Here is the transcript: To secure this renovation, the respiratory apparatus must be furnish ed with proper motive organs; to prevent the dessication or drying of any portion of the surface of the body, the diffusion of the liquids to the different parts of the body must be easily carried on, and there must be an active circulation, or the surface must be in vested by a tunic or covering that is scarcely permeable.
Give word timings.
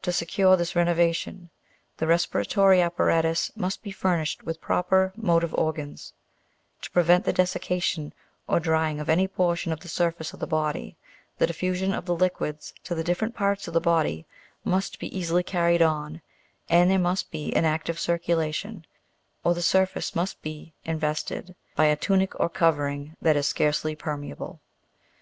To 0.00 0.12
secure 0.12 0.56
this 0.56 0.74
renovation, 0.74 1.50
the 1.98 2.06
respiratory 2.06 2.80
apparatus 2.80 3.52
must 3.54 3.82
be 3.82 3.90
furnish 3.90 4.38
ed 4.40 4.46
with 4.46 4.62
proper 4.62 5.12
motive 5.14 5.52
organs; 5.52 6.14
to 6.80 6.90
prevent 6.90 7.26
the 7.26 7.34
dessication 7.34 8.14
or 8.48 8.60
drying 8.60 8.98
of 8.98 9.10
any 9.10 9.28
portion 9.28 9.70
of 9.70 9.80
the 9.80 9.88
surface 9.90 10.32
of 10.32 10.40
the 10.40 10.46
body, 10.46 10.96
the 11.36 11.46
diffusion 11.46 11.92
of 11.92 12.06
the 12.06 12.14
liquids 12.16 12.72
to 12.84 12.94
the 12.94 13.04
different 13.04 13.34
parts 13.34 13.68
of 13.68 13.74
the 13.74 13.78
body 13.82 14.24
must 14.64 14.98
be 14.98 15.14
easily 15.14 15.42
carried 15.42 15.82
on, 15.82 16.22
and 16.70 16.90
there 16.90 16.98
must 16.98 17.30
be 17.30 17.52
an 17.54 17.66
active 17.66 18.00
circulation, 18.00 18.86
or 19.44 19.52
the 19.52 19.60
surface 19.60 20.16
must 20.16 20.40
be 20.40 20.72
in 20.86 20.98
vested 20.98 21.54
by 21.76 21.84
a 21.84 21.96
tunic 21.96 22.40
or 22.40 22.48
covering 22.48 23.18
that 23.20 23.36
is 23.36 23.46
scarcely 23.46 23.94
permeable. 23.94 24.62